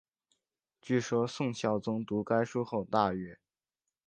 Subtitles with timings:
[0.81, 3.37] 据说宋孝宗读该书后大悦。